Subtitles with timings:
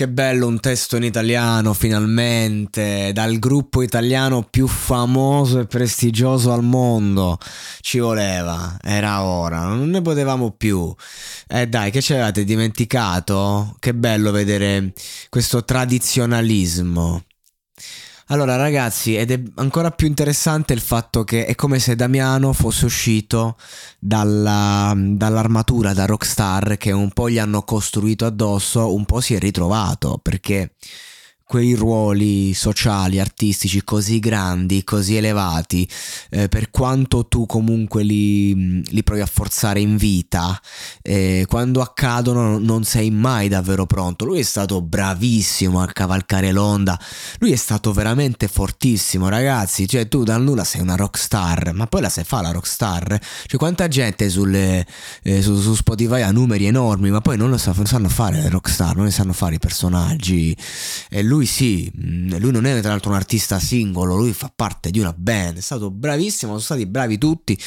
[0.00, 6.62] Che bello un testo in italiano, finalmente, dal gruppo italiano più famoso e prestigioso al
[6.62, 7.36] mondo.
[7.80, 10.90] Ci voleva, era ora, non ne potevamo più.
[11.46, 13.76] Eh dai, che ci avevate dimenticato?
[13.78, 14.94] Che bello vedere
[15.28, 17.22] questo tradizionalismo.
[18.30, 22.84] Allora ragazzi, ed è ancora più interessante il fatto che è come se Damiano fosse
[22.84, 23.56] uscito
[23.98, 29.40] dalla, dall'armatura da Rockstar che un po' gli hanno costruito addosso, un po' si è
[29.40, 30.74] ritrovato perché
[31.50, 35.88] quei ruoli sociali, artistici così grandi, così elevati,
[36.28, 40.56] eh, per quanto tu comunque li, li, provi a forzare in vita,
[41.02, 44.24] eh, quando accadono non sei mai davvero pronto.
[44.24, 46.96] Lui è stato bravissimo a cavalcare l'onda,
[47.40, 49.88] lui è stato veramente fortissimo, ragazzi.
[49.88, 53.18] Cioè, tu dal nulla sei una rockstar, ma poi la sai fa la rockstar?
[53.46, 54.86] Cioè, quanta gente sulle,
[55.24, 58.94] eh, su, su, Spotify ha numeri enormi, ma poi non lo sanno fare le rockstar,
[58.94, 60.56] non ne sanno fare i personaggi.
[61.08, 64.52] E lui lui sì, mm, lui non è tra l'altro un artista singolo, lui fa
[64.54, 67.58] parte di una band, è stato bravissimo, sono stati bravi tutti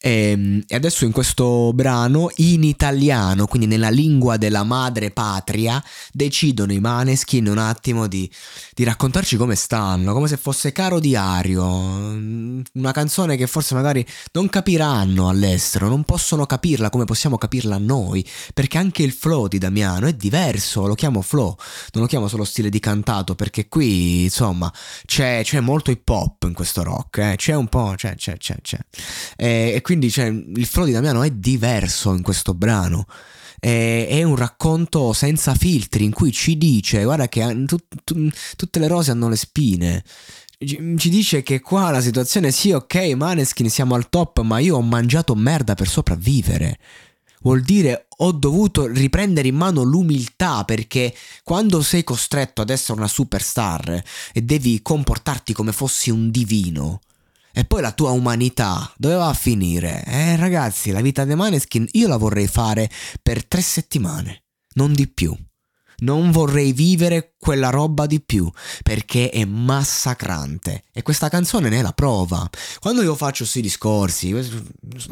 [0.00, 5.82] e, ehm, e, adesso in questo brano, in italiano, quindi nella lingua della madre patria,
[6.12, 8.30] decidono i maneskin un attimo di,
[8.74, 11.64] di raccontarci come stanno, come se fosse caro diario.
[11.64, 18.24] Una canzone che forse magari non capiranno all'estero, non possono capirla come possiamo capirla noi,
[18.54, 21.56] perché anche il flow di Damiano è diverso, lo chiamo flow,
[21.92, 24.72] non lo chiamo solo stile di cantato, perché qui insomma
[25.04, 27.34] c'è, c'è molto hip hop in questo rock, eh?
[27.36, 28.78] c'è un po', c'è, c'è, c'è, c'è.
[29.36, 33.06] E, e quindi cioè, il flow di Damiano è diverso in questo brano.
[33.58, 38.86] È, un racconto senza filtri in cui ci dice: Guarda, che tu, tu, tutte le
[38.86, 40.04] rose hanno le spine.
[40.58, 44.82] Ci dice che qua la situazione sì, ok, Maneskin siamo al top, ma io ho
[44.82, 46.78] mangiato merda per sopravvivere.
[47.40, 53.08] Vuol dire ho dovuto riprendere in mano l'umiltà perché quando sei costretto ad essere una
[53.08, 54.02] superstar
[54.34, 57.00] e devi comportarti come fossi un divino,
[57.58, 60.04] e poi la tua umanità dove va a finire?
[60.04, 62.88] Eh ragazzi, la vita dei Maneskin io la vorrei fare
[63.20, 65.36] per tre settimane, non di più.
[66.02, 68.50] Non vorrei vivere quella roba di più
[68.82, 70.84] perché è massacrante.
[70.92, 72.48] E questa canzone ne è la prova.
[72.80, 74.34] Quando io faccio questi discorsi,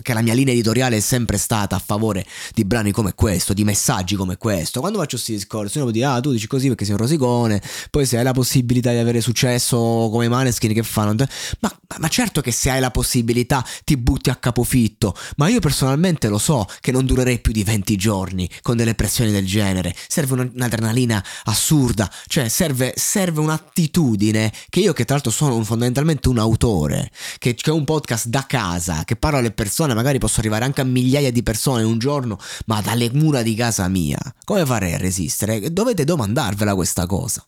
[0.03, 3.65] che la mia linea editoriale è sempre stata a favore di brani come questo, di
[3.65, 6.85] messaggi come questo, quando faccio questi discorsi uno può dire ah tu dici così perché
[6.85, 9.77] sei un rosicone, poi se hai la possibilità di avere successo
[10.11, 11.15] come Maneskin che fanno,
[11.61, 16.29] ma, ma certo che se hai la possibilità ti butti a capofitto, ma io personalmente
[16.29, 20.51] lo so che non durerei più di 20 giorni con delle pressioni del genere, serve
[20.53, 26.39] un'adrenalina assurda cioè serve, serve un'attitudine che io che tra l'altro sono un, fondamentalmente un
[26.39, 30.81] autore, che, ho un podcast da casa, che parlo alle persone, magari posso arrivare anche
[30.81, 34.19] a migliaia di persone un giorno, ma dalle mura di casa mia.
[34.45, 35.73] Come farei a resistere?
[35.73, 37.47] Dovete domandarvela questa cosa.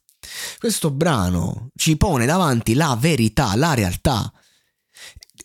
[0.59, 4.31] Questo brano ci pone davanti la verità, la realtà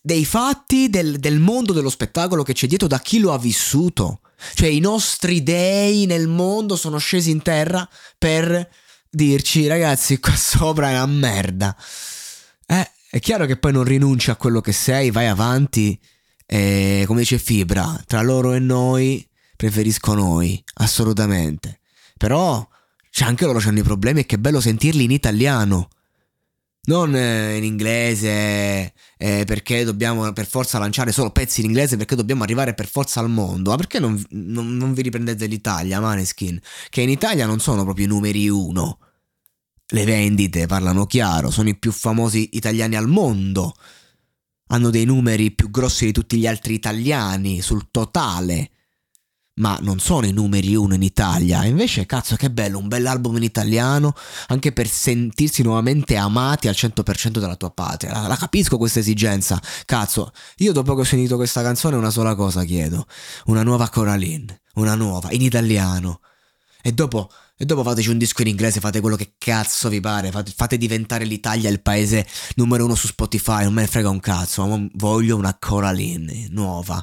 [0.05, 4.19] dei fatti del, del, mondo dello spettacolo che c'è dietro da chi lo ha vissuto.
[4.53, 7.87] Cioè i nostri dei nel mondo sono scesi in terra
[8.17, 8.69] per
[9.13, 11.75] dirci ragazzi qua sopra è una merda.
[12.65, 15.99] Eh, è chiaro che poi non rinunci a quello che sei, vai avanti
[16.45, 19.25] e come dice Fibra, tra loro e noi
[19.55, 21.79] preferisco noi, assolutamente.
[22.17, 22.67] Però
[23.09, 25.89] c'è anche loro c'hanno i problemi e che bello sentirli in italiano.
[26.85, 32.15] Non eh, in inglese eh, perché dobbiamo per forza lanciare solo pezzi in inglese perché
[32.15, 33.69] dobbiamo arrivare per forza al mondo.
[33.69, 36.59] Ma perché non, non, non vi riprendete l'Italia, Maneskin?
[36.89, 38.99] Che in Italia non sono proprio i numeri uno.
[39.87, 43.75] Le vendite parlano chiaro, sono i più famosi italiani al mondo.
[44.67, 48.71] Hanno dei numeri più grossi di tutti gli altri italiani sul totale
[49.55, 51.65] ma non sono i numeri uno in Italia.
[51.65, 54.13] Invece, cazzo, che bello, un bell'album in italiano,
[54.47, 58.13] anche per sentirsi nuovamente amati al 100% dalla tua patria.
[58.13, 59.61] La, la capisco questa esigenza.
[59.85, 63.05] Cazzo, io dopo che ho sentito questa canzone una sola cosa chiedo.
[63.45, 66.21] Una nuova Coraline, una nuova, in italiano.
[66.81, 67.29] E dopo
[67.63, 70.77] e dopo fateci un disco in inglese, fate quello che cazzo vi pare, fate, fate
[70.77, 74.85] diventare l'Italia il paese numero uno su Spotify, non me ne frega un cazzo, ma
[74.95, 77.01] voglio una Coraline nuova,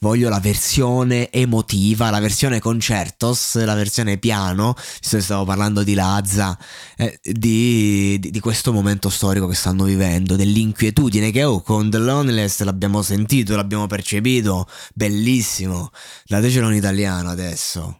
[0.00, 6.58] voglio la versione emotiva, la versione concertos, la versione piano, stavo parlando di Lazza,
[6.96, 11.98] eh, di, di, di, questo momento storico che stanno vivendo, dell'inquietudine che oh, con The
[11.98, 15.90] Loneliness l'abbiamo sentito, l'abbiamo percepito, bellissimo,
[16.26, 17.99] datecelo in italiano adesso.